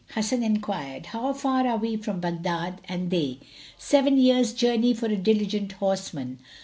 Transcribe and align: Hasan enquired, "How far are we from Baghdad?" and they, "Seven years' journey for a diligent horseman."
Hasan 0.15 0.41
enquired, 0.41 1.05
"How 1.05 1.31
far 1.31 1.67
are 1.67 1.77
we 1.77 1.95
from 1.95 2.19
Baghdad?" 2.21 2.81
and 2.85 3.11
they, 3.11 3.37
"Seven 3.77 4.17
years' 4.17 4.51
journey 4.51 4.95
for 4.95 5.05
a 5.05 5.15
diligent 5.15 5.73
horseman." 5.73 6.39